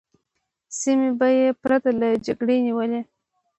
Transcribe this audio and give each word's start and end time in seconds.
سیمې 0.79 1.09
به 1.19 1.27
یې 1.37 1.47
پرته 1.61 1.89
له 1.99 2.07
جګړې 2.25 2.57
نیولې. 2.65 3.01